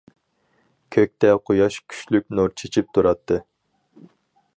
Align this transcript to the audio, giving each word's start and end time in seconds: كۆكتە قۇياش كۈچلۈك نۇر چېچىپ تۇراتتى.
كۆكتە 0.95 1.29
قۇياش 1.49 1.77
كۈچلۈك 1.93 2.25
نۇر 2.39 2.55
چېچىپ 2.61 2.89
تۇراتتى. 2.99 3.39